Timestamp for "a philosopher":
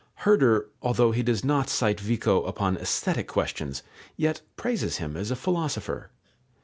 5.29-6.09